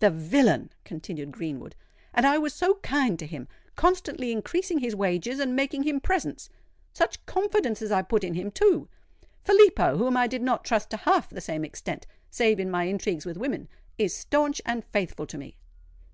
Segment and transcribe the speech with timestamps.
[0.00, 1.74] "The villain!" continued Greenwood.
[2.12, 6.50] "And I was so kind to him—constantly increasing his wages and making him presents!
[6.92, 8.90] Such confidence as I put in him, too!
[9.42, 13.38] Filippo, whom I did not trust to half the same extent—save in my intrigues with
[13.38, 15.56] women—is stanch and faithful to me!"